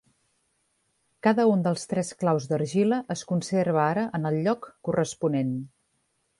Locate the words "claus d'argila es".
2.23-3.23